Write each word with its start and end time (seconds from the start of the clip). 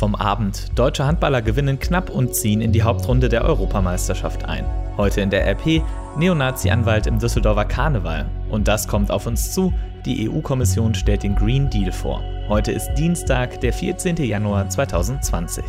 vom 0.00 0.14
Abend. 0.14 0.76
Deutsche 0.76 1.04
Handballer 1.04 1.42
gewinnen 1.42 1.78
knapp 1.78 2.08
und 2.08 2.34
ziehen 2.34 2.62
in 2.62 2.72
die 2.72 2.82
Hauptrunde 2.82 3.28
der 3.28 3.44
Europameisterschaft 3.44 4.46
ein. 4.46 4.64
Heute 4.96 5.20
in 5.20 5.28
der 5.28 5.46
RP 5.46 5.82
Neonazi-Anwalt 6.16 7.06
im 7.06 7.18
Düsseldorfer 7.18 7.66
Karneval. 7.66 8.24
Und 8.48 8.66
das 8.66 8.88
kommt 8.88 9.10
auf 9.10 9.26
uns 9.26 9.52
zu. 9.52 9.74
Die 10.06 10.30
EU-Kommission 10.30 10.94
stellt 10.94 11.22
den 11.22 11.36
Green 11.36 11.68
Deal 11.68 11.92
vor. 11.92 12.24
Heute 12.48 12.72
ist 12.72 12.94
Dienstag, 12.94 13.60
der 13.60 13.74
14. 13.74 14.16
Januar 14.16 14.70
2020. 14.70 15.64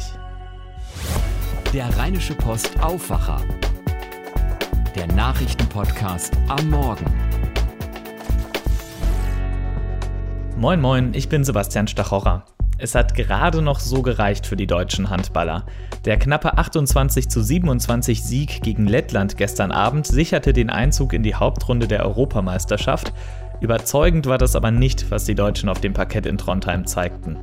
Der 1.73 1.89
Rheinische 1.97 2.33
Post 2.33 2.71
Aufwacher. 2.81 3.41
Der 4.95 5.07
Nachrichtenpodcast 5.07 6.37
am 6.47 6.69
Morgen. 6.69 7.05
Moin 10.55 10.79
Moin, 10.79 11.13
ich 11.13 11.27
bin 11.27 11.43
Sebastian 11.43 11.87
Stachorra. 11.89 12.45
Es 12.83 12.95
hat 12.95 13.13
gerade 13.13 13.61
noch 13.61 13.79
so 13.79 14.01
gereicht 14.01 14.47
für 14.47 14.55
die 14.55 14.65
deutschen 14.65 15.11
Handballer. 15.11 15.67
Der 16.03 16.17
knappe 16.17 16.57
28 16.57 17.29
zu 17.29 17.43
27 17.43 18.23
Sieg 18.23 18.63
gegen 18.63 18.87
Lettland 18.87 19.37
gestern 19.37 19.71
Abend 19.71 20.07
sicherte 20.07 20.51
den 20.51 20.71
Einzug 20.71 21.13
in 21.13 21.21
die 21.21 21.35
Hauptrunde 21.35 21.87
der 21.87 22.03
Europameisterschaft. 22.03 23.13
Überzeugend 23.59 24.25
war 24.25 24.39
das 24.39 24.55
aber 24.55 24.71
nicht, 24.71 25.11
was 25.11 25.25
die 25.25 25.35
Deutschen 25.35 25.69
auf 25.69 25.79
dem 25.79 25.93
Parkett 25.93 26.25
in 26.25 26.39
Trondheim 26.39 26.87
zeigten. 26.87 27.37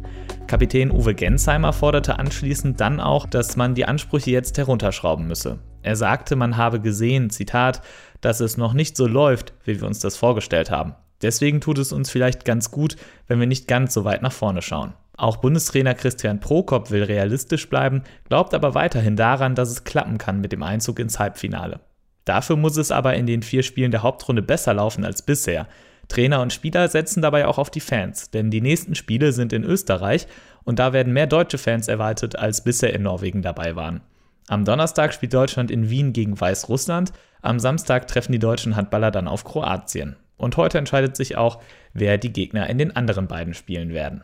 Kapitän 0.48 0.90
Uwe 0.90 1.14
Gensheimer 1.14 1.72
forderte 1.72 2.18
anschließend 2.18 2.80
dann 2.80 2.98
auch, 2.98 3.24
dass 3.24 3.54
man 3.54 3.76
die 3.76 3.84
Ansprüche 3.84 4.32
jetzt 4.32 4.58
herunterschrauben 4.58 5.28
müsse. 5.28 5.60
Er 5.82 5.94
sagte, 5.94 6.34
man 6.34 6.56
habe 6.56 6.80
gesehen, 6.80 7.30
Zitat, 7.30 7.80
dass 8.20 8.40
es 8.40 8.56
noch 8.56 8.72
nicht 8.72 8.96
so 8.96 9.06
läuft, 9.06 9.52
wie 9.64 9.80
wir 9.80 9.86
uns 9.86 10.00
das 10.00 10.16
vorgestellt 10.16 10.72
haben. 10.72 10.96
Deswegen 11.22 11.60
tut 11.60 11.78
es 11.78 11.92
uns 11.92 12.10
vielleicht 12.10 12.44
ganz 12.44 12.72
gut, 12.72 12.96
wenn 13.28 13.38
wir 13.38 13.46
nicht 13.46 13.68
ganz 13.68 13.94
so 13.94 14.04
weit 14.04 14.22
nach 14.22 14.32
vorne 14.32 14.62
schauen. 14.62 14.94
Auch 15.18 15.38
Bundestrainer 15.38 15.94
Christian 15.94 16.38
Prokop 16.38 16.92
will 16.92 17.02
realistisch 17.02 17.68
bleiben, 17.68 18.04
glaubt 18.28 18.54
aber 18.54 18.76
weiterhin 18.76 19.16
daran, 19.16 19.56
dass 19.56 19.68
es 19.68 19.82
klappen 19.82 20.16
kann 20.16 20.40
mit 20.40 20.52
dem 20.52 20.62
Einzug 20.62 21.00
ins 21.00 21.18
Halbfinale. 21.18 21.80
Dafür 22.24 22.54
muss 22.54 22.76
es 22.76 22.92
aber 22.92 23.14
in 23.14 23.26
den 23.26 23.42
vier 23.42 23.64
Spielen 23.64 23.90
der 23.90 24.04
Hauptrunde 24.04 24.42
besser 24.42 24.74
laufen 24.74 25.04
als 25.04 25.22
bisher. 25.22 25.66
Trainer 26.06 26.40
und 26.40 26.52
Spieler 26.52 26.86
setzen 26.86 27.20
dabei 27.20 27.48
auch 27.48 27.58
auf 27.58 27.68
die 27.68 27.80
Fans, 27.80 28.30
denn 28.30 28.52
die 28.52 28.60
nächsten 28.60 28.94
Spiele 28.94 29.32
sind 29.32 29.52
in 29.52 29.64
Österreich 29.64 30.28
und 30.62 30.78
da 30.78 30.92
werden 30.92 31.12
mehr 31.12 31.26
deutsche 31.26 31.58
Fans 31.58 31.88
erwartet, 31.88 32.36
als 32.36 32.62
bisher 32.62 32.94
in 32.94 33.02
Norwegen 33.02 33.42
dabei 33.42 33.74
waren. 33.74 34.02
Am 34.46 34.64
Donnerstag 34.64 35.12
spielt 35.12 35.34
Deutschland 35.34 35.72
in 35.72 35.90
Wien 35.90 36.12
gegen 36.12 36.40
Weißrussland, 36.40 37.12
am 37.42 37.58
Samstag 37.58 38.06
treffen 38.06 38.32
die 38.32 38.38
deutschen 38.38 38.76
Handballer 38.76 39.10
dann 39.10 39.26
auf 39.26 39.42
Kroatien. 39.42 40.14
Und 40.36 40.56
heute 40.56 40.78
entscheidet 40.78 41.16
sich 41.16 41.36
auch, 41.36 41.60
wer 41.92 42.18
die 42.18 42.32
Gegner 42.32 42.70
in 42.70 42.78
den 42.78 42.94
anderen 42.94 43.26
beiden 43.26 43.54
Spielen 43.54 43.92
werden. 43.92 44.22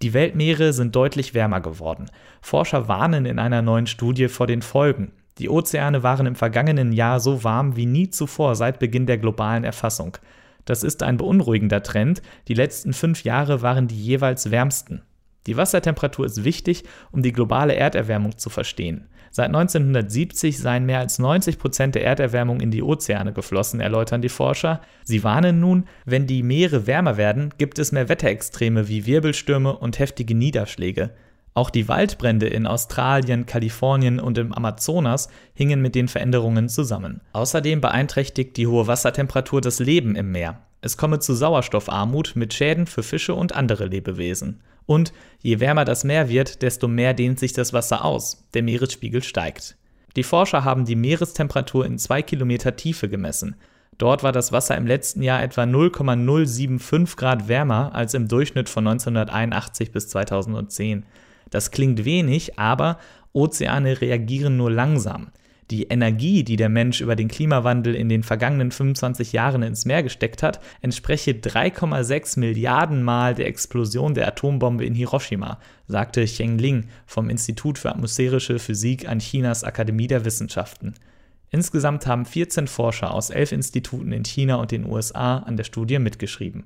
Die 0.00 0.14
Weltmeere 0.14 0.72
sind 0.72 0.94
deutlich 0.94 1.34
wärmer 1.34 1.60
geworden. 1.60 2.10
Forscher 2.40 2.86
warnen 2.86 3.26
in 3.26 3.40
einer 3.40 3.62
neuen 3.62 3.88
Studie 3.88 4.28
vor 4.28 4.46
den 4.46 4.62
Folgen. 4.62 5.12
Die 5.38 5.48
Ozeane 5.48 6.02
waren 6.02 6.26
im 6.26 6.36
vergangenen 6.36 6.92
Jahr 6.92 7.18
so 7.18 7.42
warm 7.42 7.74
wie 7.74 7.86
nie 7.86 8.10
zuvor 8.10 8.54
seit 8.54 8.78
Beginn 8.78 9.06
der 9.06 9.18
globalen 9.18 9.64
Erfassung. 9.64 10.16
Das 10.64 10.84
ist 10.84 11.02
ein 11.02 11.16
beunruhigender 11.16 11.82
Trend. 11.82 12.22
Die 12.46 12.54
letzten 12.54 12.92
fünf 12.92 13.24
Jahre 13.24 13.62
waren 13.62 13.88
die 13.88 14.00
jeweils 14.00 14.50
wärmsten. 14.50 15.02
Die 15.46 15.56
Wassertemperatur 15.56 16.26
ist 16.26 16.44
wichtig, 16.44 16.84
um 17.10 17.22
die 17.22 17.32
globale 17.32 17.74
Erderwärmung 17.74 18.38
zu 18.38 18.50
verstehen. 18.50 19.08
Seit 19.30 19.46
1970 19.46 20.58
seien 20.58 20.86
mehr 20.86 21.00
als 21.00 21.18
90 21.18 21.58
Prozent 21.58 21.94
der 21.94 22.04
Erderwärmung 22.04 22.60
in 22.60 22.70
die 22.70 22.82
Ozeane 22.82 23.32
geflossen, 23.32 23.80
erläutern 23.80 24.22
die 24.22 24.28
Forscher. 24.28 24.80
Sie 25.04 25.24
warnen 25.24 25.60
nun, 25.60 25.84
wenn 26.04 26.26
die 26.26 26.42
Meere 26.42 26.86
wärmer 26.86 27.16
werden, 27.16 27.52
gibt 27.58 27.78
es 27.78 27.92
mehr 27.92 28.08
Wetterextreme 28.08 28.88
wie 28.88 29.06
Wirbelstürme 29.06 29.76
und 29.76 29.98
heftige 29.98 30.34
Niederschläge. 30.34 31.10
Auch 31.54 31.70
die 31.70 31.88
Waldbrände 31.88 32.46
in 32.46 32.68
Australien, 32.68 33.44
Kalifornien 33.44 34.20
und 34.20 34.38
im 34.38 34.52
Amazonas 34.52 35.28
hingen 35.54 35.82
mit 35.82 35.96
den 35.96 36.06
Veränderungen 36.06 36.68
zusammen. 36.68 37.20
Außerdem 37.32 37.80
beeinträchtigt 37.80 38.56
die 38.56 38.68
hohe 38.68 38.86
Wassertemperatur 38.86 39.60
das 39.60 39.80
Leben 39.80 40.14
im 40.14 40.30
Meer. 40.30 40.62
Es 40.80 40.96
komme 40.96 41.18
zu 41.18 41.34
Sauerstoffarmut 41.34 42.36
mit 42.36 42.54
Schäden 42.54 42.86
für 42.86 43.02
Fische 43.02 43.34
und 43.34 43.56
andere 43.56 43.86
Lebewesen. 43.86 44.60
Und 44.88 45.12
je 45.40 45.60
wärmer 45.60 45.84
das 45.84 46.02
Meer 46.02 46.30
wird, 46.30 46.62
desto 46.62 46.88
mehr 46.88 47.12
dehnt 47.12 47.38
sich 47.38 47.52
das 47.52 47.74
Wasser 47.74 48.06
aus. 48.06 48.48
Der 48.54 48.62
Meeresspiegel 48.62 49.22
steigt. 49.22 49.76
Die 50.16 50.22
Forscher 50.22 50.64
haben 50.64 50.86
die 50.86 50.96
Meerestemperatur 50.96 51.84
in 51.84 51.98
zwei 51.98 52.22
Kilometer 52.22 52.74
Tiefe 52.74 53.10
gemessen. 53.10 53.56
Dort 53.98 54.22
war 54.22 54.32
das 54.32 54.50
Wasser 54.50 54.78
im 54.78 54.86
letzten 54.86 55.20
Jahr 55.22 55.42
etwa 55.42 55.66
0,075 55.66 57.18
Grad 57.18 57.48
wärmer 57.48 57.94
als 57.94 58.14
im 58.14 58.28
Durchschnitt 58.28 58.70
von 58.70 58.86
1981 58.86 59.92
bis 59.92 60.08
2010. 60.08 61.04
Das 61.50 61.70
klingt 61.70 62.06
wenig, 62.06 62.58
aber 62.58 62.98
Ozeane 63.34 64.00
reagieren 64.00 64.56
nur 64.56 64.70
langsam. 64.70 65.32
Die 65.70 65.84
Energie, 65.84 66.44
die 66.44 66.56
der 66.56 66.70
Mensch 66.70 67.02
über 67.02 67.14
den 67.14 67.28
Klimawandel 67.28 67.94
in 67.94 68.08
den 68.08 68.22
vergangenen 68.22 68.70
25 68.70 69.32
Jahren 69.32 69.62
ins 69.62 69.84
Meer 69.84 70.02
gesteckt 70.02 70.42
hat, 70.42 70.60
entspreche 70.80 71.32
3,6 71.32 72.40
Milliarden 72.40 73.02
Mal 73.02 73.34
der 73.34 73.48
Explosion 73.48 74.14
der 74.14 74.28
Atombombe 74.28 74.86
in 74.86 74.94
Hiroshima, 74.94 75.58
sagte 75.86 76.24
Cheng 76.24 76.56
Ling 76.56 76.86
vom 77.04 77.28
Institut 77.28 77.78
für 77.78 77.90
atmosphärische 77.90 78.58
Physik 78.58 79.06
an 79.06 79.18
Chinas 79.18 79.62
Akademie 79.62 80.06
der 80.06 80.24
Wissenschaften. 80.24 80.94
Insgesamt 81.50 82.06
haben 82.06 82.24
14 82.24 82.66
Forscher 82.66 83.12
aus 83.12 83.28
elf 83.28 83.52
Instituten 83.52 84.12
in 84.12 84.24
China 84.24 84.56
und 84.56 84.70
den 84.70 84.86
USA 84.86 85.38
an 85.38 85.56
der 85.56 85.64
Studie 85.64 85.98
mitgeschrieben. 85.98 86.64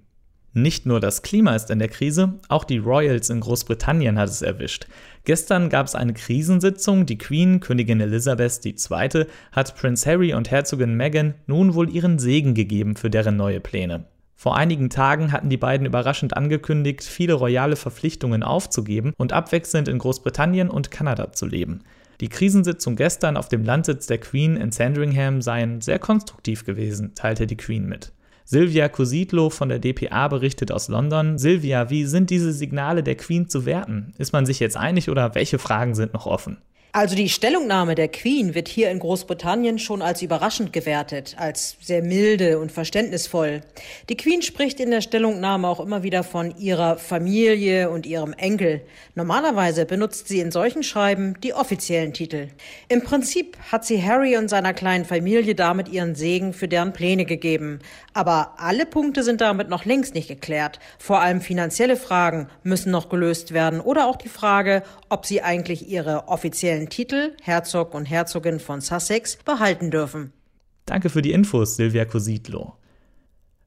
Nicht 0.55 0.85
nur 0.85 1.01
das 1.01 1.23
Klima 1.23 1.55
ist 1.55 1.71
in 1.71 1.79
der 1.79 1.89
Krise, 1.89 2.35
auch 2.49 2.65
die 2.65 2.77
Royals 2.77 3.31
in 3.31 3.41
Großbritannien 3.41 4.19
hat 4.19 4.29
es 4.29 4.43
erwischt. 4.43 4.87
Gestern 5.25 5.71
gab 5.71 5.87
es 5.87 5.95
eine 5.95 6.13
Krisensitzung. 6.13 7.07
Die 7.07 7.17
Queen, 7.17 7.61
Königin 7.61 8.03
Elizabeth 8.03 8.61
II., 8.67 9.27
hat 9.53 9.77
Prince 9.77 10.11
Harry 10.11 10.35
und 10.35 10.51
Herzogin 10.51 10.95
Meghan 10.95 11.35
nun 11.47 11.75
wohl 11.75 11.89
ihren 11.89 12.19
Segen 12.19 12.53
gegeben 12.53 12.97
für 12.97 13.09
deren 13.09 13.37
neue 13.37 13.61
Pläne. 13.61 14.05
Vor 14.35 14.57
einigen 14.57 14.91
Tagen 14.91 15.33
hatten 15.33 15.49
die 15.49 15.57
beiden 15.57 15.87
überraschend 15.87 16.37
angekündigt, 16.37 17.05
viele 17.05 17.35
royale 17.35 17.77
Verpflichtungen 17.77 18.43
aufzugeben 18.43 19.15
und 19.17 19.33
abwechselnd 19.33 19.89
in 19.89 19.99
Großbritannien 19.99 20.69
und 20.69 20.91
Kanada 20.91 21.33
zu 21.33 21.47
leben. 21.47 21.85
Die 22.21 22.29
Krisensitzung 22.29 22.97
gestern 22.97 23.39
auf 23.39 23.49
dem 23.49 23.65
Landsitz 23.65 24.07
der 24.07 24.19
Queen 24.19 24.57
in 24.57 24.71
Sandringham 24.71 25.41
seien 25.41 25.81
sehr 25.81 25.99
konstruktiv 25.99 26.65
gewesen, 26.65 27.15
teilte 27.15 27.47
die 27.47 27.57
Queen 27.57 27.87
mit. 27.87 28.13
Silvia 28.53 28.91
Cositlo 28.91 29.49
von 29.49 29.71
der 29.71 29.79
dpa 29.79 30.29
berichtet 30.29 30.73
aus 30.73 30.89
London. 30.89 31.39
Silvia, 31.39 31.89
wie 31.89 32.05
sind 32.05 32.29
diese 32.29 32.53
Signale 32.53 33.03
der 33.03 33.15
Queen 33.15 33.49
zu 33.49 33.65
werten? 33.65 34.13
Ist 34.19 34.35
man 34.35 34.45
sich 34.45 34.61
jetzt 34.61 34.77
einig 34.77 35.09
oder 35.09 35.35
welche 35.35 35.59
Fragen 35.59 35.95
sind 35.95 36.13
noch 36.13 36.27
offen? 36.27 36.59
Also 36.95 37.17
die 37.17 37.31
Stellungnahme 37.31 37.95
der 37.95 38.09
Queen 38.09 38.55
wird 38.55 38.69
hier 38.69 38.91
in 38.91 38.99
Großbritannien 38.99 39.79
schon 39.79 40.03
als 40.03 40.21
überraschend 40.21 40.75
gewertet, 40.75 41.35
als 41.39 41.79
sehr 41.81 42.03
milde 42.03 42.59
und 42.59 42.71
verständnisvoll. 42.71 43.63
Die 44.11 44.17
Queen 44.19 44.43
spricht 44.43 44.79
in 44.79 44.91
der 44.91 45.01
Stellungnahme 45.01 45.69
auch 45.69 45.81
immer 45.81 46.03
wieder 46.03 46.23
von 46.23 46.55
ihrer 46.59 46.99
Familie 46.99 47.89
und 47.89 48.05
ihrem 48.05 48.35
Enkel. 48.35 48.83
Normalerweise 49.15 49.87
benutzt 49.87 50.29
sie 50.29 50.41
in 50.41 50.51
solchen 50.51 50.83
Schreiben 50.83 51.41
die 51.43 51.55
offiziellen 51.55 52.13
Titel. 52.13 52.49
Im 52.91 53.01
Prinzip 53.01 53.57
hat 53.73 53.87
sie 53.87 54.03
Harry 54.03 54.37
und 54.37 54.51
seiner 54.51 54.75
kleinen 54.75 55.07
Familie 55.07 55.55
damit 55.55 55.89
ihren 55.89 56.15
Segen 56.15 56.53
für 56.53 56.69
deren 56.69 56.93
Pläne 56.93 57.25
gegeben. 57.25 57.79
Aber 58.13 58.57
alle 58.59 58.85
Punkte 58.85 59.23
sind 59.23 59.41
damit 59.41 59.71
noch 59.71 59.87
längst 59.87 60.15
nicht 60.15 60.29
geklärt. 60.29 60.79
Vor 60.99 61.21
allem 61.21 61.41
finanzielle 61.41 61.97
Fragen 61.97 62.49
müssen 62.65 62.93
noch 62.93 63.09
gelöst 63.09 63.55
werden 63.55 63.81
oder 63.81 64.09
auch 64.09 64.17
die 64.17 64.29
Frage, 64.29 64.83
ob 65.09 65.25
sie 65.25 65.41
eigentlich 65.41 65.89
ihre 65.89 66.29
offiziellen 66.29 66.82
offiziellen 66.83 66.89
Titel 66.89 67.33
Herzog 67.43 67.95
und 67.95 68.07
Herzogin 68.07 68.61
von 68.61 68.81
Sussex 68.81 69.37
behalten 69.37 69.91
dürfen. 69.91 70.33
Danke 70.87 71.11
für 71.11 71.23
die 71.23 71.33
Infos, 71.33 71.77
Silvia 71.77 72.05
Cositlo. 72.05 72.75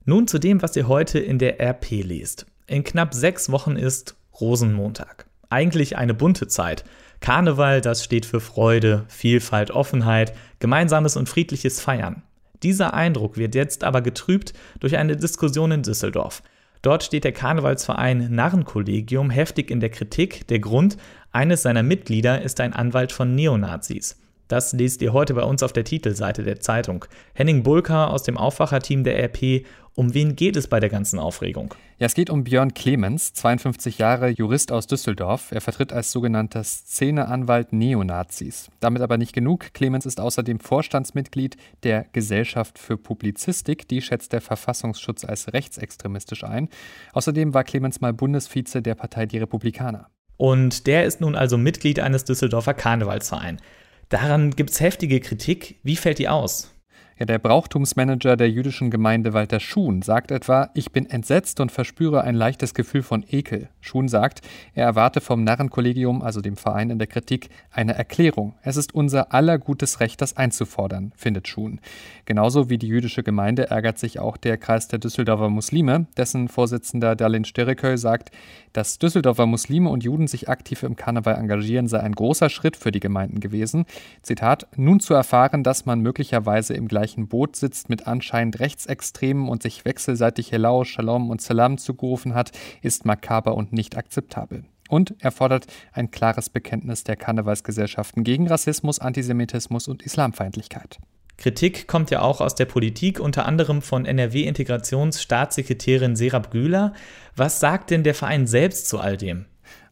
Nun 0.06 0.28
zu 0.28 0.40
dem, 0.40 0.62
was 0.62 0.76
ihr 0.76 0.88
heute 0.88 1.20
in 1.20 1.40
der 1.40 1.60
RP 1.60 2.04
liest. 2.04 2.46
In 2.68 2.84
knapp 2.84 3.14
sechs 3.14 3.52
Wochen 3.52 3.76
ist 3.76 4.16
Rosenmontag. 4.40 5.26
Eigentlich 5.50 5.98
eine 5.98 6.14
bunte 6.14 6.48
Zeit. 6.48 6.84
Karneval, 7.22 7.82
das 7.82 8.04
steht 8.04 8.26
für 8.26 8.40
Freude, 8.40 9.06
Vielfalt, 9.08 9.72
Offenheit, 9.72 10.34
gemeinsames 10.60 11.16
und 11.16 11.30
friedliches 11.30 11.80
Feiern. 11.80 12.24
Dieser 12.64 12.94
Eindruck 12.94 13.38
wird 13.38 13.56
jetzt 13.56 13.84
aber 13.84 14.02
getrübt 14.02 14.54
durch 14.80 14.98
eine 14.98 15.16
Diskussion 15.16 15.72
in 15.72 15.84
Düsseldorf. 15.84 16.44
Dort 16.86 17.04
steht 17.04 17.24
der 17.24 17.32
Karnevalsverein 17.32 18.28
Narrenkollegium 18.36 19.32
heftig 19.32 19.72
in 19.72 19.80
der 19.80 19.90
Kritik. 19.90 20.46
Der 20.50 20.60
Grund, 20.60 20.98
eines 21.32 21.64
seiner 21.64 21.82
Mitglieder 21.82 22.44
ist 22.44 22.60
ein 22.60 22.74
Anwalt 22.74 23.12
von 23.12 23.34
Neonazis. 23.34 24.22
Das 24.48 24.74
lest 24.74 25.02
ihr 25.02 25.12
heute 25.12 25.34
bei 25.34 25.44
uns 25.44 25.64
auf 25.64 25.74
der 25.74 25.84
Titelseite 25.84 26.44
der 26.44 26.60
Zeitung. 26.60 27.06
Henning 27.34 27.64
Bulka 27.64 28.08
aus 28.08 28.24
dem 28.24 28.38
Aufwacherteam 28.38 29.04
der 29.04 29.18
RP. 29.24 29.66
Um 29.96 30.14
wen 30.14 30.36
geht 30.36 30.56
es 30.56 30.68
bei 30.68 30.80
der 30.80 30.90
ganzen 30.90 31.20
Aufregung? 31.20 31.74
Ja, 31.98 32.06
es 32.06 32.14
geht 32.14 32.30
um 32.30 32.44
Björn 32.44 32.74
Clemens, 32.74 33.34
52 33.34 33.98
Jahre 33.98 34.28
Jurist 34.28 34.72
aus 34.72 34.86
Düsseldorf. 34.86 35.52
Er 35.52 35.62
vertritt 35.62 35.94
als 35.94 36.12
sogenannter 36.12 36.64
Szeneanwalt 36.64 37.72
Neonazis. 37.72 38.70
Damit 38.82 39.02
aber 39.02 39.18
nicht 39.18 39.34
genug. 39.34 39.74
Clemens 39.74 40.06
ist 40.06 40.20
außerdem 40.20 40.60
Vorstandsmitglied 40.60 41.56
der 41.84 42.06
Gesellschaft 42.12 42.78
für 42.78 42.98
Publizistik. 42.98 43.88
Die 43.88 44.02
schätzt 44.02 44.34
der 44.34 44.42
Verfassungsschutz 44.42 45.26
als 45.26 45.54
rechtsextremistisch 45.54 46.44
ein. 46.44 46.70
Außerdem 47.14 47.54
war 47.54 47.64
Clemens 47.64 48.02
mal 48.02 48.14
Bundesvize 48.14 48.82
der 48.82 48.96
Partei 48.96 49.26
Die 49.26 49.38
Republikaner. 49.38 50.10
Und 50.38 50.86
der 50.86 51.06
ist 51.06 51.22
nun 51.22 51.36
also 51.36 51.58
Mitglied 51.58 52.00
eines 52.00 52.26
Düsseldorfer 52.26 52.74
Karnevalsvereins. 52.74 53.62
Daran 54.10 54.52
gibt 54.52 54.72
es 54.72 54.80
heftige 54.80 55.20
Kritik. 55.20 55.80
Wie 55.84 55.96
fällt 55.96 56.20
die 56.20 56.30
aus? 56.30 56.75
Ja, 57.18 57.26
der 57.26 57.40
Brauchtumsmanager 57.40 58.36
der 58.36 58.52
jüdischen 58.52 58.92
Gemeinde 58.92 59.32
Walter 59.32 59.62
Schuhn 59.62 60.02
sagt 60.02 60.32
etwa, 60.32 60.70
ich 60.74 60.92
bin 60.92 61.10
entsetzt 61.10 61.62
und 61.62 61.72
verspüre 61.72 62.26
ein 62.26 62.36
leichtes 62.36 62.74
Gefühl 62.74 63.04
von 63.04 63.24
Ekel. 63.30 63.70
Schuhn 63.80 64.10
sagt, 64.10 64.42
er 64.74 64.84
erwarte 64.86 65.22
vom 65.22 65.46
Narrenkollegium, 65.46 66.22
also 66.22 66.42
dem 66.42 66.58
Verein 66.58 66.90
in 66.90 67.00
der 67.00 67.08
Kritik, 67.08 67.48
eine 67.72 67.96
Erklärung. 67.96 68.56
Es 68.64 68.76
ist 68.76 68.94
unser 68.94 69.34
aller 69.34 69.58
gutes 69.60 70.02
Recht, 70.02 70.20
das 70.20 70.36
einzufordern, 70.36 71.14
findet 71.16 71.48
Schuhn. 71.48 71.80
Genauso 72.26 72.70
wie 72.70 72.78
die 72.78 72.88
jüdische 72.88 73.24
Gemeinde 73.24 73.70
ärgert 73.70 73.98
sich 73.98 74.20
auch 74.20 74.36
der 74.36 74.58
Kreis 74.58 74.90
der 74.90 75.00
Düsseldorfer 75.00 75.50
Muslime, 75.50 76.08
dessen 76.18 76.50
Vorsitzender 76.50 77.16
Dalin 77.16 77.46
Sterikö 77.46 77.96
sagt, 77.96 78.32
dass 78.74 79.00
Düsseldorfer 79.00 79.46
Muslime 79.46 79.90
und 79.90 80.04
Juden 80.04 80.28
sich 80.28 80.50
aktiv 80.50 80.84
im 80.84 80.98
Karneval 80.98 81.36
engagieren, 81.36 81.88
sei 81.88 82.02
ein 82.02 82.12
großer 82.12 82.50
Schritt 82.50 82.76
für 82.76 82.92
die 82.92 83.00
Gemeinden 83.00 83.40
gewesen. 83.40 83.86
Zitat, 84.22 84.68
nun 84.76 85.00
zu 85.00 85.14
erfahren, 85.14 85.64
dass 85.64 85.86
man 85.86 86.02
möglicherweise 86.02 86.74
im 86.74 86.90
gleichen 86.90 87.05
gleichen 87.06 87.28
Boot 87.28 87.56
sitzt 87.56 87.88
mit 87.88 88.08
anscheinend 88.08 88.60
Rechtsextremen 88.60 89.48
und 89.48 89.62
sich 89.62 89.86
wechselseitig 89.86 90.52
Hello, 90.52 90.84
Shalom 90.84 91.30
und 91.30 91.40
Salam 91.40 91.78
zugerufen 91.78 92.34
hat, 92.34 92.52
ist 92.82 93.06
makaber 93.06 93.54
und 93.54 93.74
nicht 93.74 93.96
akzeptabel. 93.96 94.66
Und 94.90 95.14
er 95.20 95.32
fordert 95.32 95.68
ein 95.94 96.10
klares 96.10 96.50
Bekenntnis 96.50 97.04
der 97.04 97.16
Karnevalsgesellschaften 97.16 98.24
gegen 98.24 98.48
Rassismus, 98.48 98.98
Antisemitismus 98.98 99.88
und 99.88 100.02
Islamfeindlichkeit. 100.02 100.98
Kritik 101.38 101.88
kommt 101.88 102.10
ja 102.10 102.22
auch 102.22 102.42
aus 102.42 102.56
der 102.56 102.66
Politik, 102.66 103.20
unter 103.20 103.46
anderem 103.46 103.84
von 103.84 104.08
NRW-Integrationsstaatssekretärin 104.08 106.16
Serap 106.16 106.50
Güler. 106.50 106.94
Was 107.36 107.60
sagt 107.60 107.92
denn 107.92 108.02
der 108.02 108.16
Verein 108.16 108.48
selbst 108.48 108.88
zu 108.88 108.98
all 108.98 109.16
dem? 109.16 109.46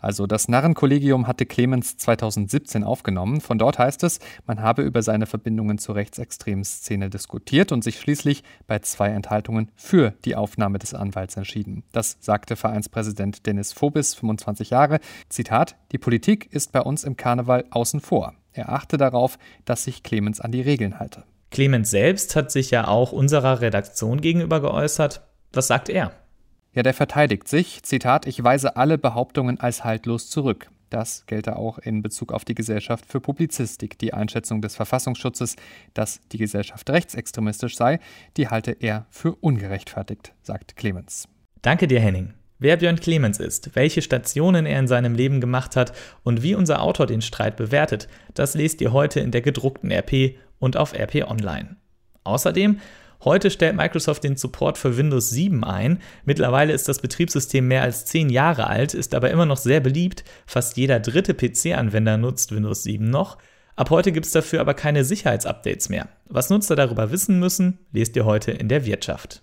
Also 0.03 0.27
das 0.27 0.49
Narrenkollegium 0.49 1.27
hatte 1.27 1.45
Clemens 1.45 1.95
2017 1.95 2.83
aufgenommen. 2.83 3.39
Von 3.39 3.57
dort 3.57 3.79
heißt 3.79 4.03
es, 4.03 4.19
man 4.45 4.61
habe 4.61 4.81
über 4.81 5.01
seine 5.01 5.25
Verbindungen 5.25 5.77
zur 5.77 5.95
rechtsextremen 5.95 6.65
Szene 6.65 7.09
diskutiert 7.09 7.71
und 7.71 7.85
sich 7.85 8.01
schließlich 8.01 8.43
bei 8.67 8.79
zwei 8.79 9.07
Enthaltungen 9.11 9.71
für 9.77 10.11
die 10.25 10.35
Aufnahme 10.35 10.77
des 10.77 10.93
Anwalts 10.93 11.37
entschieden. 11.37 11.83
Das 11.93 12.17
sagte 12.19 12.57
Vereinspräsident 12.57 13.45
Dennis 13.45 13.71
Phobis, 13.71 14.13
25 14.13 14.71
Jahre. 14.71 14.99
Zitat, 15.29 15.77
die 15.93 15.97
Politik 15.99 16.51
ist 16.51 16.73
bei 16.73 16.81
uns 16.81 17.05
im 17.05 17.15
Karneval 17.15 17.63
außen 17.71 18.01
vor. 18.01 18.33
Er 18.51 18.73
achte 18.73 18.97
darauf, 18.97 19.37
dass 19.63 19.85
sich 19.85 20.03
Clemens 20.03 20.41
an 20.41 20.51
die 20.51 20.61
Regeln 20.61 20.99
halte. 20.99 21.23
Clemens 21.49 21.91
selbst 21.91 22.35
hat 22.35 22.51
sich 22.51 22.71
ja 22.71 22.89
auch 22.89 23.13
unserer 23.13 23.61
Redaktion 23.61 24.19
gegenüber 24.19 24.59
geäußert. 24.59 25.21
Was 25.53 25.67
sagt 25.67 25.87
er? 25.87 26.11
Ja, 26.73 26.81
der 26.81 26.95
verteidigt 26.95 27.47
sich, 27.47 27.83
Zitat, 27.83 28.25
ich 28.25 28.43
weise 28.43 28.75
alle 28.77 28.97
Behauptungen 28.97 29.59
als 29.59 29.83
haltlos 29.83 30.29
zurück. 30.29 30.69
Das 30.89 31.25
gelte 31.27 31.55
auch 31.55 31.77
in 31.77 32.01
Bezug 32.01 32.31
auf 32.31 32.45
die 32.45 32.55
Gesellschaft 32.55 33.05
für 33.07 33.19
Publizistik. 33.19 33.97
Die 33.99 34.13
Einschätzung 34.13 34.61
des 34.61 34.75
Verfassungsschutzes, 34.75 35.55
dass 35.93 36.19
die 36.31 36.37
Gesellschaft 36.37 36.89
rechtsextremistisch 36.89 37.75
sei, 37.75 37.99
die 38.37 38.47
halte 38.47 38.71
er 38.71 39.05
für 39.11 39.35
ungerechtfertigt, 39.35 40.33
sagt 40.41 40.75
Clemens. 40.75 41.27
Danke 41.61 41.87
dir, 41.87 41.99
Henning. 41.99 42.33
Wer 42.57 42.77
Björn 42.77 42.99
Clemens 42.99 43.39
ist, 43.39 43.75
welche 43.75 44.01
Stationen 44.01 44.65
er 44.65 44.79
in 44.79 44.87
seinem 44.87 45.15
Leben 45.15 45.41
gemacht 45.41 45.75
hat 45.75 45.93
und 46.23 46.43
wie 46.43 46.55
unser 46.55 46.81
Autor 46.81 47.05
den 47.05 47.21
Streit 47.21 47.55
bewertet, 47.55 48.07
das 48.33 48.55
lest 48.55 48.81
ihr 48.81 48.93
heute 48.93 49.19
in 49.19 49.31
der 49.31 49.41
gedruckten 49.41 49.91
RP 49.91 50.37
und 50.59 50.77
auf 50.77 50.93
RP 50.93 51.29
Online. 51.29 51.75
Außerdem 52.23 52.79
Heute 53.25 53.49
stellt 53.51 53.77
Microsoft 53.77 54.25
den 54.25 54.35
Support 54.35 54.77
für 54.77 54.97
Windows 54.97 55.29
7 55.29 55.63
ein. 55.63 56.01
Mittlerweile 56.25 56.73
ist 56.73 56.89
das 56.89 56.99
Betriebssystem 56.99 57.65
mehr 57.65 57.81
als 57.81 58.05
10 58.05 58.29
Jahre 58.29 58.67
alt, 58.67 58.93
ist 58.93 59.15
aber 59.15 59.31
immer 59.31 59.45
noch 59.45 59.57
sehr 59.57 59.79
beliebt. 59.79 60.25
Fast 60.45 60.75
jeder 60.75 60.99
dritte 60.99 61.33
PC-Anwender 61.33 62.17
nutzt 62.17 62.53
Windows 62.53 62.83
7 62.83 63.09
noch. 63.09 63.37
Ab 63.77 63.91
heute 63.91 64.11
gibt 64.11 64.25
es 64.25 64.33
dafür 64.33 64.59
aber 64.59 64.73
keine 64.73 65.05
Sicherheitsupdates 65.05 65.87
mehr. 65.87 66.09
Was 66.25 66.49
Nutzer 66.49 66.75
darüber 66.75 67.11
wissen 67.11 67.39
müssen, 67.39 67.79
lest 67.93 68.15
ihr 68.17 68.25
heute 68.25 68.51
in 68.51 68.67
der 68.67 68.85
Wirtschaft. 68.85 69.41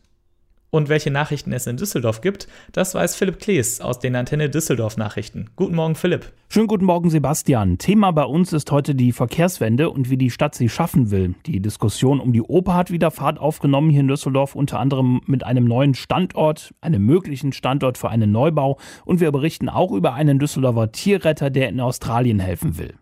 Und 0.70 0.88
welche 0.88 1.10
Nachrichten 1.10 1.52
es 1.52 1.66
in 1.66 1.76
Düsseldorf 1.76 2.20
gibt, 2.20 2.46
das 2.70 2.94
weiß 2.94 3.16
Philipp 3.16 3.40
Klees 3.40 3.80
aus 3.80 3.98
den 3.98 4.14
Antenne 4.14 4.48
Düsseldorf 4.48 4.96
Nachrichten. 4.96 5.50
Guten 5.56 5.74
Morgen, 5.74 5.96
Philipp. 5.96 6.32
Schönen 6.48 6.68
guten 6.68 6.84
Morgen, 6.84 7.10
Sebastian. 7.10 7.78
Thema 7.78 8.12
bei 8.12 8.22
uns 8.22 8.52
ist 8.52 8.70
heute 8.70 8.94
die 8.94 9.10
Verkehrswende 9.10 9.90
und 9.90 10.10
wie 10.10 10.16
die 10.16 10.30
Stadt 10.30 10.54
sie 10.54 10.68
schaffen 10.68 11.10
will. 11.10 11.34
Die 11.46 11.60
Diskussion 11.60 12.20
um 12.20 12.32
die 12.32 12.42
Oper 12.42 12.74
hat 12.74 12.92
wieder 12.92 13.10
Fahrt 13.10 13.40
aufgenommen 13.40 13.90
hier 13.90 14.00
in 14.00 14.08
Düsseldorf, 14.08 14.54
unter 14.54 14.78
anderem 14.78 15.20
mit 15.26 15.44
einem 15.44 15.64
neuen 15.64 15.94
Standort, 15.94 16.72
einem 16.80 17.04
möglichen 17.04 17.52
Standort 17.52 17.98
für 17.98 18.08
einen 18.08 18.30
Neubau. 18.30 18.78
Und 19.04 19.18
wir 19.18 19.32
berichten 19.32 19.68
auch 19.68 19.90
über 19.90 20.14
einen 20.14 20.38
Düsseldorfer 20.38 20.92
Tierretter, 20.92 21.50
der 21.50 21.68
in 21.68 21.80
Australien 21.80 22.38
helfen 22.38 22.78
will. 22.78 22.94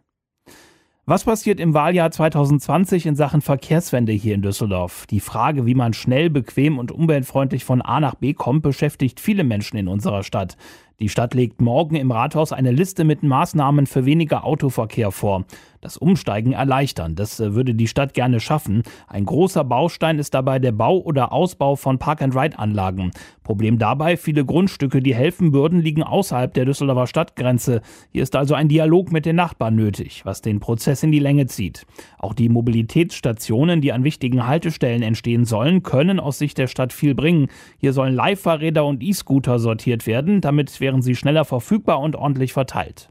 Was 1.10 1.24
passiert 1.24 1.58
im 1.58 1.72
Wahljahr 1.72 2.10
2020 2.10 3.06
in 3.06 3.16
Sachen 3.16 3.40
Verkehrswende 3.40 4.12
hier 4.12 4.34
in 4.34 4.42
Düsseldorf? 4.42 5.06
Die 5.06 5.20
Frage, 5.20 5.64
wie 5.64 5.74
man 5.74 5.94
schnell, 5.94 6.28
bequem 6.28 6.78
und 6.78 6.92
umweltfreundlich 6.92 7.64
von 7.64 7.80
A 7.80 7.98
nach 7.98 8.14
B 8.14 8.34
kommt, 8.34 8.62
beschäftigt 8.62 9.18
viele 9.18 9.42
Menschen 9.42 9.78
in 9.78 9.88
unserer 9.88 10.22
Stadt. 10.22 10.58
Die 11.00 11.08
Stadt 11.08 11.32
legt 11.32 11.62
morgen 11.62 11.94
im 11.94 12.10
Rathaus 12.10 12.52
eine 12.52 12.72
Liste 12.72 13.04
mit 13.04 13.22
Maßnahmen 13.22 13.86
für 13.86 14.04
weniger 14.04 14.44
Autoverkehr 14.44 15.10
vor. 15.10 15.46
Das 15.80 15.96
Umsteigen 15.96 16.52
erleichtern, 16.52 17.14
das 17.14 17.38
äh, 17.38 17.54
würde 17.54 17.72
die 17.72 17.86
Stadt 17.86 18.12
gerne 18.12 18.40
schaffen. 18.40 18.82
Ein 19.06 19.24
großer 19.24 19.62
Baustein 19.62 20.18
ist 20.18 20.34
dabei 20.34 20.58
der 20.58 20.72
Bau 20.72 20.98
oder 20.98 21.32
Ausbau 21.32 21.76
von 21.76 21.98
Park-and-Ride-Anlagen. 21.98 23.12
Problem 23.44 23.78
dabei, 23.78 24.16
viele 24.16 24.44
Grundstücke, 24.44 25.00
die 25.00 25.14
helfen 25.14 25.52
würden, 25.52 25.80
liegen 25.80 26.02
außerhalb 26.02 26.52
der 26.52 26.64
Düsseldorfer 26.64 27.06
Stadtgrenze. 27.06 27.80
Hier 28.10 28.24
ist 28.24 28.34
also 28.34 28.54
ein 28.54 28.68
Dialog 28.68 29.12
mit 29.12 29.24
den 29.24 29.36
Nachbarn 29.36 29.76
nötig, 29.76 30.24
was 30.24 30.42
den 30.42 30.58
Prozess 30.58 31.04
in 31.04 31.12
die 31.12 31.20
Länge 31.20 31.46
zieht. 31.46 31.86
Auch 32.18 32.34
die 32.34 32.48
Mobilitätsstationen, 32.48 33.80
die 33.80 33.92
an 33.92 34.02
wichtigen 34.02 34.48
Haltestellen 34.48 35.02
entstehen 35.02 35.44
sollen, 35.44 35.84
können 35.84 36.18
aus 36.18 36.38
Sicht 36.38 36.58
der 36.58 36.66
Stadt 36.66 36.92
viel 36.92 37.14
bringen. 37.14 37.46
Hier 37.78 37.92
sollen 37.92 38.14
Leihfahrräder 38.14 38.84
und 38.84 39.02
E-Scooter 39.02 39.60
sortiert 39.60 40.08
werden, 40.08 40.40
damit 40.40 40.80
wären 40.80 41.02
sie 41.02 41.14
schneller 41.14 41.44
verfügbar 41.44 42.00
und 42.00 42.16
ordentlich 42.16 42.52
verteilt. 42.52 43.10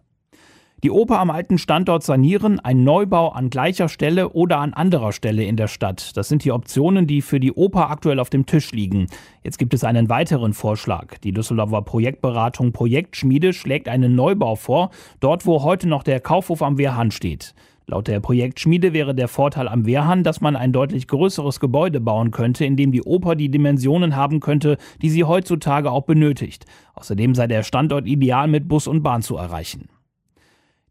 Die 0.84 0.92
Oper 0.92 1.18
am 1.18 1.32
alten 1.32 1.58
Standort 1.58 2.04
sanieren, 2.04 2.60
ein 2.60 2.84
Neubau 2.84 3.30
an 3.30 3.50
gleicher 3.50 3.90
Stelle 3.90 4.30
oder 4.30 4.60
an 4.60 4.76
anderer 4.76 5.12
Stelle 5.12 5.44
in 5.44 5.58
der 5.58 5.68
Stadt. 5.68 6.16
Das 6.16 6.28
sind 6.28 6.44
die 6.44 6.52
Optionen, 6.52 7.08
die 7.08 7.24
für 7.24 7.40
die 7.40 7.52
Oper 7.52 7.90
aktuell 7.90 8.20
auf 8.20 8.30
dem 8.30 8.46
Tisch 8.46 8.72
liegen. 8.74 9.08
Jetzt 9.44 9.58
gibt 9.58 9.74
es 9.74 9.84
einen 9.84 10.08
weiteren 10.08 10.54
Vorschlag. 10.54 11.18
Die 11.24 11.32
Düsseldorfer 11.32 11.82
Projektberatung 11.82 12.74
Projektschmiede 12.74 13.54
schlägt 13.54 13.90
einen 13.90 14.14
Neubau 14.14 14.54
vor, 14.54 14.92
dort 15.20 15.48
wo 15.48 15.64
heute 15.64 15.90
noch 15.90 16.04
der 16.04 16.20
Kaufhof 16.20 16.62
am 16.62 16.78
Wehrhahn 16.78 17.10
steht. 17.10 17.56
Laut 17.88 18.08
der 18.08 18.20
Projektschmiede 18.20 18.94
wäre 18.94 19.16
der 19.16 19.30
Vorteil 19.30 19.68
am 19.68 19.88
Wehrhahn, 19.88 20.24
dass 20.24 20.42
man 20.42 20.56
ein 20.56 20.74
deutlich 20.74 21.08
größeres 21.08 21.60
Gebäude 21.60 22.00
bauen 22.00 22.30
könnte, 22.30 22.66
in 22.66 22.76
dem 22.76 22.92
die 22.92 23.02
Oper 23.02 23.36
die 23.36 23.50
Dimensionen 23.50 24.16
haben 24.16 24.42
könnte, 24.42 24.78
die 25.02 25.10
sie 25.10 25.24
heutzutage 25.24 25.90
auch 25.90 26.04
benötigt. 26.04 26.68
Außerdem 26.94 27.34
sei 27.34 27.48
der 27.48 27.64
Standort 27.64 28.06
ideal 28.06 28.48
mit 28.48 28.68
Bus 28.68 28.86
und 28.86 29.02
Bahn 29.02 29.24
zu 29.24 29.38
erreichen. 29.38 29.90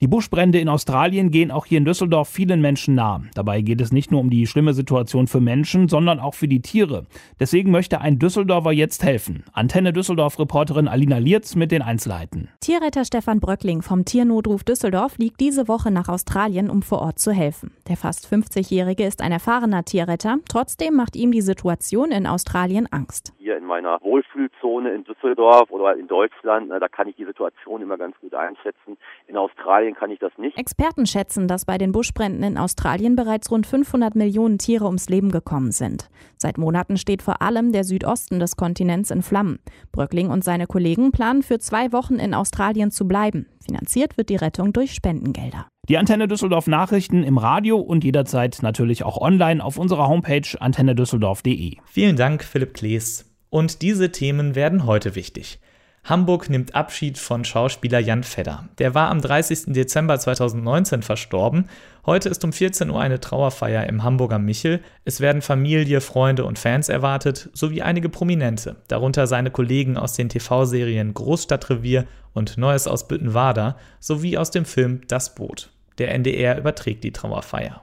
Die 0.02 0.08
Buschbrände 0.08 0.60
in 0.60 0.68
Australien 0.68 1.30
gehen 1.30 1.50
auch 1.50 1.64
hier 1.64 1.78
in 1.78 1.86
Düsseldorf 1.86 2.28
vielen 2.28 2.60
Menschen 2.60 2.94
nah. 2.94 3.22
Dabei 3.34 3.62
geht 3.62 3.80
es 3.80 3.92
nicht 3.92 4.10
nur 4.10 4.20
um 4.20 4.28
die 4.28 4.46
schlimme 4.46 4.74
Situation 4.74 5.26
für 5.26 5.40
Menschen, 5.40 5.88
sondern 5.88 6.20
auch 6.20 6.34
für 6.34 6.48
die 6.48 6.60
Tiere. 6.60 7.06
Deswegen 7.40 7.70
möchte 7.70 8.02
ein 8.02 8.18
Düsseldorfer 8.18 8.72
jetzt 8.72 9.02
helfen. 9.02 9.42
Antenne 9.54 9.94
Düsseldorf-Reporterin 9.94 10.86
Alina 10.86 11.16
Lierz 11.16 11.56
mit 11.56 11.72
den 11.72 11.80
Einzelheiten. 11.80 12.50
Tierretter 12.60 13.06
Stefan 13.06 13.40
Bröckling 13.40 13.80
vom 13.80 14.04
Tiernotruf 14.04 14.64
Düsseldorf 14.64 15.12
fliegt 15.14 15.40
diese 15.40 15.66
Woche 15.66 15.90
nach 15.90 16.10
Australien, 16.10 16.68
um 16.68 16.82
vor 16.82 17.00
Ort 17.00 17.18
zu 17.18 17.32
helfen. 17.32 17.72
Der 17.88 17.96
fast 17.96 18.26
50-Jährige 18.30 19.04
ist 19.04 19.22
ein 19.22 19.32
erfahrener 19.32 19.84
Tierretter. 19.84 20.36
Trotzdem 20.50 20.92
macht 20.92 21.16
ihm 21.16 21.32
die 21.32 21.40
Situation 21.40 22.10
in 22.10 22.26
Australien 22.26 22.86
Angst. 22.90 23.32
Hier 23.38 23.56
in 23.56 23.64
meiner 23.64 23.98
Wohlfühlzone 24.02 24.90
in 24.90 25.04
Düsseldorf 25.04 25.70
oder 25.70 25.96
in 25.96 26.06
Deutschland, 26.06 26.70
da 26.70 26.88
kann 26.88 27.08
ich 27.08 27.16
die 27.16 27.24
Situation 27.24 27.80
immer 27.80 27.96
ganz 27.96 28.14
gut 28.20 28.34
einschätzen. 28.34 28.98
In 29.26 29.38
Australien 29.38 29.85
Australien 29.86 29.94
kann 29.94 30.10
ich 30.10 30.18
das 30.18 30.32
nicht. 30.38 30.58
Experten 30.58 31.06
schätzen, 31.06 31.48
dass 31.48 31.64
bei 31.64 31.78
den 31.78 31.92
Buschbränden 31.92 32.42
in 32.42 32.58
Australien 32.58 33.16
bereits 33.16 33.50
rund 33.50 33.66
500 33.66 34.14
Millionen 34.14 34.58
Tiere 34.58 34.86
ums 34.86 35.08
Leben 35.08 35.30
gekommen 35.30 35.72
sind. 35.72 36.08
Seit 36.36 36.58
Monaten 36.58 36.96
steht 36.96 37.22
vor 37.22 37.42
allem 37.42 37.72
der 37.72 37.84
Südosten 37.84 38.38
des 38.38 38.56
Kontinents 38.56 39.10
in 39.10 39.22
Flammen. 39.22 39.58
Bröckling 39.92 40.30
und 40.30 40.44
seine 40.44 40.66
Kollegen 40.66 41.12
planen 41.12 41.42
für 41.42 41.58
zwei 41.58 41.92
Wochen 41.92 42.16
in 42.16 42.34
Australien 42.34 42.90
zu 42.90 43.06
bleiben. 43.06 43.46
Finanziert 43.64 44.16
wird 44.16 44.28
die 44.28 44.36
Rettung 44.36 44.72
durch 44.72 44.92
Spendengelder. 44.92 45.66
Die 45.88 45.98
Antenne 45.98 46.26
Düsseldorf 46.26 46.66
Nachrichten 46.66 47.22
im 47.22 47.38
Radio 47.38 47.78
und 47.78 48.02
jederzeit 48.02 48.58
natürlich 48.62 49.04
auch 49.04 49.18
online 49.20 49.64
auf 49.64 49.78
unserer 49.78 50.08
Homepage 50.08 50.48
antennedüsseldorf.de. 50.58 51.76
Vielen 51.84 52.16
Dank, 52.16 52.42
Philipp 52.42 52.74
Klees. 52.74 53.32
Und 53.50 53.82
diese 53.82 54.10
Themen 54.10 54.56
werden 54.56 54.84
heute 54.84 55.14
wichtig. 55.14 55.60
Hamburg 56.08 56.48
nimmt 56.48 56.76
Abschied 56.76 57.18
von 57.18 57.44
Schauspieler 57.44 57.98
Jan 57.98 58.22
Fedder. 58.22 58.68
Der 58.78 58.94
war 58.94 59.10
am 59.10 59.20
30. 59.20 59.72
Dezember 59.72 60.16
2019 60.20 61.02
verstorben. 61.02 61.68
Heute 62.06 62.28
ist 62.28 62.44
um 62.44 62.52
14 62.52 62.90
Uhr 62.90 63.00
eine 63.00 63.18
Trauerfeier 63.18 63.88
im 63.88 64.04
Hamburger 64.04 64.38
Michel. 64.38 64.80
Es 65.04 65.20
werden 65.20 65.42
Familie, 65.42 66.00
Freunde 66.00 66.44
und 66.44 66.60
Fans 66.60 66.88
erwartet, 66.88 67.50
sowie 67.54 67.82
einige 67.82 68.08
Prominente, 68.08 68.76
darunter 68.86 69.26
seine 69.26 69.50
Kollegen 69.50 69.96
aus 69.96 70.12
den 70.12 70.28
TV-Serien 70.28 71.12
Großstadtrevier 71.12 72.06
und 72.34 72.56
Neues 72.56 72.86
aus 72.86 73.08
Büttenwader 73.08 73.76
sowie 73.98 74.38
aus 74.38 74.52
dem 74.52 74.64
Film 74.64 75.00
Das 75.08 75.34
Boot. 75.34 75.70
Der 75.98 76.14
NDR 76.14 76.56
überträgt 76.56 77.02
die 77.02 77.12
Trauerfeier. 77.12 77.82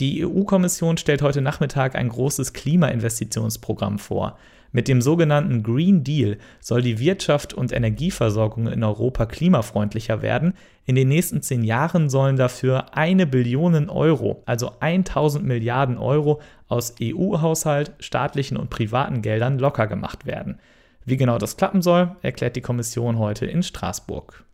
Die 0.00 0.24
EU-Kommission 0.24 0.96
stellt 0.96 1.22
heute 1.22 1.40
Nachmittag 1.40 1.96
ein 1.96 2.08
großes 2.08 2.52
Klimainvestitionsprogramm 2.52 3.98
vor. 3.98 4.38
Mit 4.70 4.86
dem 4.86 5.00
sogenannten 5.00 5.64
Green 5.64 6.04
Deal 6.04 6.36
soll 6.60 6.82
die 6.82 7.00
Wirtschaft 7.00 7.52
und 7.52 7.72
Energieversorgung 7.72 8.68
in 8.68 8.84
Europa 8.84 9.26
klimafreundlicher 9.26 10.22
werden. 10.22 10.54
In 10.84 10.94
den 10.94 11.08
nächsten 11.08 11.42
zehn 11.42 11.64
Jahren 11.64 12.10
sollen 12.10 12.36
dafür 12.36 12.96
eine 12.96 13.26
Billion 13.26 13.88
Euro, 13.88 14.42
also 14.46 14.72
1000 14.78 15.44
Milliarden 15.44 15.98
Euro 15.98 16.40
aus 16.68 16.94
EU-Haushalt, 17.02 17.92
staatlichen 17.98 18.56
und 18.56 18.70
privaten 18.70 19.20
Geldern 19.20 19.58
locker 19.58 19.88
gemacht 19.88 20.26
werden. 20.26 20.60
Wie 21.04 21.16
genau 21.16 21.38
das 21.38 21.56
klappen 21.56 21.82
soll, 21.82 22.14
erklärt 22.22 22.54
die 22.54 22.60
Kommission 22.60 23.18
heute 23.18 23.46
in 23.46 23.62
Straßburg. 23.64 24.44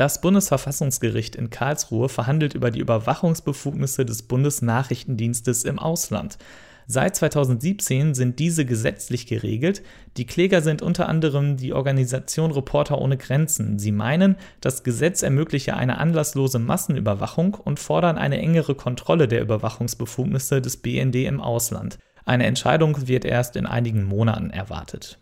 Das 0.00 0.22
Bundesverfassungsgericht 0.22 1.36
in 1.36 1.50
Karlsruhe 1.50 2.08
verhandelt 2.08 2.54
über 2.54 2.70
die 2.70 2.80
Überwachungsbefugnisse 2.80 4.06
des 4.06 4.22
Bundesnachrichtendienstes 4.22 5.64
im 5.64 5.78
Ausland. 5.78 6.38
Seit 6.86 7.16
2017 7.16 8.14
sind 8.14 8.38
diese 8.38 8.64
gesetzlich 8.64 9.26
geregelt. 9.26 9.82
Die 10.16 10.24
Kläger 10.24 10.62
sind 10.62 10.80
unter 10.80 11.06
anderem 11.06 11.58
die 11.58 11.74
Organisation 11.74 12.50
Reporter 12.50 12.98
ohne 12.98 13.18
Grenzen. 13.18 13.78
Sie 13.78 13.92
meinen, 13.92 14.36
das 14.62 14.84
Gesetz 14.84 15.20
ermögliche 15.20 15.76
eine 15.76 15.98
anlasslose 15.98 16.58
Massenüberwachung 16.58 17.52
und 17.52 17.78
fordern 17.78 18.16
eine 18.16 18.38
engere 18.38 18.74
Kontrolle 18.74 19.28
der 19.28 19.42
Überwachungsbefugnisse 19.42 20.62
des 20.62 20.78
BND 20.78 21.16
im 21.26 21.42
Ausland. 21.42 21.98
Eine 22.24 22.46
Entscheidung 22.46 23.06
wird 23.06 23.26
erst 23.26 23.54
in 23.54 23.66
einigen 23.66 24.04
Monaten 24.04 24.48
erwartet. 24.48 25.18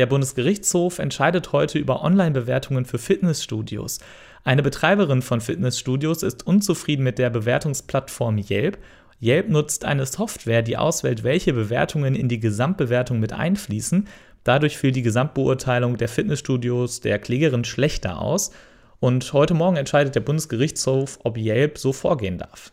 Der 0.00 0.06
Bundesgerichtshof 0.06 0.98
entscheidet 0.98 1.52
heute 1.52 1.78
über 1.78 2.02
Online-Bewertungen 2.02 2.86
für 2.86 2.96
Fitnessstudios. 2.96 3.98
Eine 4.44 4.62
Betreiberin 4.62 5.20
von 5.20 5.42
Fitnessstudios 5.42 6.22
ist 6.22 6.46
unzufrieden 6.46 7.02
mit 7.02 7.18
der 7.18 7.28
Bewertungsplattform 7.28 8.38
Yelp. 8.38 8.78
Yelp 9.20 9.50
nutzt 9.50 9.84
eine 9.84 10.06
Software, 10.06 10.62
die 10.62 10.78
auswählt, 10.78 11.22
welche 11.22 11.52
Bewertungen 11.52 12.14
in 12.14 12.30
die 12.30 12.40
Gesamtbewertung 12.40 13.20
mit 13.20 13.34
einfließen. 13.34 14.08
Dadurch 14.42 14.78
fiel 14.78 14.92
die 14.92 15.02
Gesamtbeurteilung 15.02 15.98
der 15.98 16.08
Fitnessstudios 16.08 17.00
der 17.00 17.18
Klägerin 17.18 17.64
schlechter 17.64 18.22
aus. 18.22 18.52
Und 19.00 19.34
heute 19.34 19.52
Morgen 19.52 19.76
entscheidet 19.76 20.14
der 20.14 20.20
Bundesgerichtshof, 20.20 21.18
ob 21.24 21.36
Yelp 21.36 21.76
so 21.76 21.92
vorgehen 21.92 22.38
darf. 22.38 22.72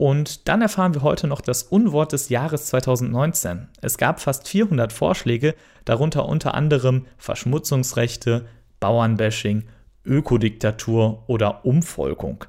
Und 0.00 0.48
dann 0.48 0.62
erfahren 0.62 0.94
wir 0.94 1.02
heute 1.02 1.26
noch 1.26 1.42
das 1.42 1.62
Unwort 1.62 2.12
des 2.12 2.30
Jahres 2.30 2.68
2019. 2.68 3.68
Es 3.82 3.98
gab 3.98 4.18
fast 4.18 4.48
400 4.48 4.94
Vorschläge, 4.94 5.54
darunter 5.84 6.24
unter 6.24 6.54
anderem 6.54 7.04
Verschmutzungsrechte, 7.18 8.46
Bauernbashing, 8.80 9.64
Ökodiktatur 10.06 11.24
oder 11.26 11.66
Umvolkung. 11.66 12.46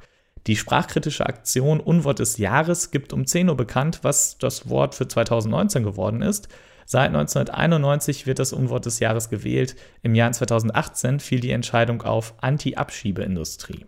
Die 0.47 0.55
sprachkritische 0.55 1.25
Aktion 1.25 1.81
Unwort 1.81 2.19
des 2.19 2.37
Jahres 2.37 2.89
gibt 2.89 3.11
um 3.11 3.27
10 3.27 3.49
Uhr 3.49 3.57
bekannt, 3.57 3.99
was 4.03 4.37
das 4.37 4.69
Wort 4.69 4.95
für 4.95 5.09
2019 5.09 5.83
geworden 5.83 6.21
ist. 6.21 6.47
Seit 6.85 7.07
1991 7.07 8.27
wird 8.27 8.39
das 8.39 8.53
Unwort 8.53 8.85
des 8.85 9.01
Jahres 9.01 9.29
gewählt. 9.29 9.75
Im 10.03 10.15
Jahr 10.15 10.31
2018 10.31 11.19
fiel 11.19 11.41
die 11.41 11.51
Entscheidung 11.51 12.01
auf 12.01 12.33
Anti-Abschiebeindustrie. 12.39 13.87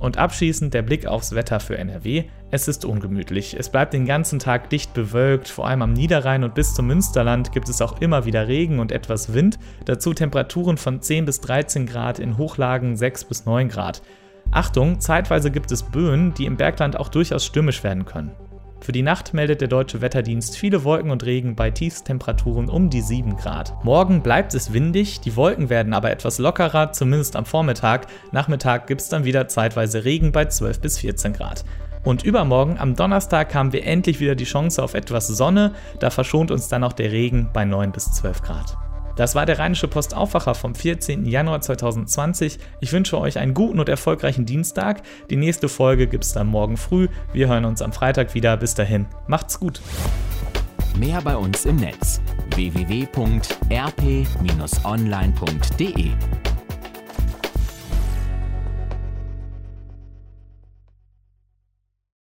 Und 0.00 0.16
abschließend 0.16 0.74
der 0.74 0.82
Blick 0.82 1.06
aufs 1.06 1.34
Wetter 1.34 1.60
für 1.60 1.78
NRW. 1.78 2.24
Es 2.50 2.66
ist 2.66 2.84
ungemütlich. 2.84 3.54
Es 3.56 3.68
bleibt 3.68 3.92
den 3.92 4.06
ganzen 4.06 4.38
Tag 4.38 4.70
dicht 4.70 4.94
bewölkt. 4.94 5.46
Vor 5.46 5.68
allem 5.68 5.82
am 5.82 5.92
Niederrhein 5.92 6.42
und 6.42 6.54
bis 6.54 6.74
zum 6.74 6.86
Münsterland 6.86 7.52
gibt 7.52 7.68
es 7.68 7.82
auch 7.82 8.00
immer 8.00 8.24
wieder 8.24 8.48
Regen 8.48 8.80
und 8.80 8.90
etwas 8.90 9.34
Wind. 9.34 9.58
Dazu 9.84 10.14
Temperaturen 10.14 10.78
von 10.78 11.02
10 11.02 11.26
bis 11.26 11.40
13 11.42 11.86
Grad, 11.86 12.18
in 12.18 12.38
Hochlagen 12.38 12.96
6 12.96 13.24
bis 13.26 13.44
9 13.44 13.68
Grad. 13.68 14.02
Achtung, 14.50 14.98
zeitweise 14.98 15.50
gibt 15.50 15.70
es 15.70 15.82
Böen, 15.82 16.34
die 16.34 16.46
im 16.46 16.56
Bergland 16.56 16.98
auch 16.98 17.08
durchaus 17.08 17.44
stürmisch 17.44 17.84
werden 17.84 18.06
können. 18.06 18.32
Für 18.82 18.92
die 18.92 19.02
Nacht 19.02 19.34
meldet 19.34 19.60
der 19.60 19.68
Deutsche 19.68 20.00
Wetterdienst 20.00 20.56
viele 20.56 20.84
Wolken 20.84 21.10
und 21.10 21.24
Regen 21.24 21.54
bei 21.54 21.70
Tiefstemperaturen 21.70 22.70
um 22.70 22.88
die 22.88 23.02
7 23.02 23.36
Grad. 23.36 23.74
Morgen 23.84 24.22
bleibt 24.22 24.54
es 24.54 24.72
windig, 24.72 25.20
die 25.20 25.36
Wolken 25.36 25.68
werden 25.68 25.92
aber 25.92 26.10
etwas 26.10 26.38
lockerer, 26.38 26.92
zumindest 26.92 27.36
am 27.36 27.44
Vormittag. 27.44 28.06
Nachmittag 28.32 28.86
gibt 28.86 29.02
es 29.02 29.10
dann 29.10 29.24
wieder 29.24 29.48
zeitweise 29.48 30.04
Regen 30.04 30.32
bei 30.32 30.46
12 30.46 30.80
bis 30.80 30.98
14 30.98 31.34
Grad. 31.34 31.64
Und 32.04 32.24
übermorgen, 32.24 32.78
am 32.78 32.96
Donnerstag, 32.96 33.54
haben 33.54 33.74
wir 33.74 33.84
endlich 33.84 34.18
wieder 34.20 34.34
die 34.34 34.44
Chance 34.44 34.82
auf 34.82 34.94
etwas 34.94 35.28
Sonne. 35.28 35.74
Da 35.98 36.08
verschont 36.08 36.50
uns 36.50 36.68
dann 36.68 36.82
auch 36.82 36.94
der 36.94 37.12
Regen 37.12 37.50
bei 37.52 37.66
9 37.66 37.92
bis 37.92 38.10
12 38.12 38.40
Grad. 38.40 38.78
Das 39.16 39.34
war 39.34 39.46
der 39.46 39.58
Rheinische 39.58 39.88
Postaufwacher 39.88 40.54
vom 40.54 40.74
14. 40.74 41.26
Januar 41.26 41.60
2020. 41.60 42.58
Ich 42.80 42.92
wünsche 42.92 43.18
euch 43.18 43.38
einen 43.38 43.54
guten 43.54 43.80
und 43.80 43.88
erfolgreichen 43.88 44.46
Dienstag. 44.46 45.02
Die 45.30 45.36
nächste 45.36 45.68
Folge 45.68 46.06
gibt 46.06 46.24
es 46.24 46.32
dann 46.32 46.46
morgen 46.46 46.76
früh. 46.76 47.08
Wir 47.32 47.48
hören 47.48 47.64
uns 47.64 47.82
am 47.82 47.92
Freitag 47.92 48.34
wieder. 48.34 48.56
Bis 48.56 48.74
dahin, 48.74 49.06
macht's 49.26 49.58
gut. 49.60 49.80
Mehr 50.98 51.20
bei 51.22 51.36
uns 51.36 51.64
im 51.66 51.76
Netz 51.76 52.20
www.rp-online.de 52.54 53.30